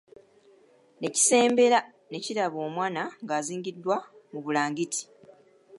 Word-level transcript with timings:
Ne 0.99 1.07
kisembera 1.15 1.79
ne 2.09 2.17
kiraba 2.25 2.57
omwana 2.67 3.01
ng'azingidwa 3.23 3.97
mu 4.31 4.39
bulangiti. 4.45 5.01